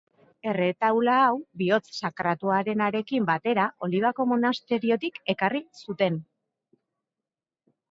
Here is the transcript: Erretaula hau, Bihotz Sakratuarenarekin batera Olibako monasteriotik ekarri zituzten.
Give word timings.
Erretaula 0.51 1.17
hau, 1.25 1.35
Bihotz 1.61 1.91
Sakratuarenarekin 1.99 3.29
batera 3.29 3.67
Olibako 3.89 4.27
monasteriotik 4.33 5.23
ekarri 5.37 5.65
zituzten. 5.79 6.21